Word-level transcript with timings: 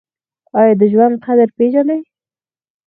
ایا 0.59 0.73
د 0.79 0.81
ژوند 0.93 1.15
قدر 1.25 1.47
پیژنئ؟ 1.57 1.99